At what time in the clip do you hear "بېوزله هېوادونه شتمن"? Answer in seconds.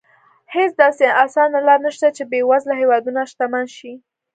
2.31-3.65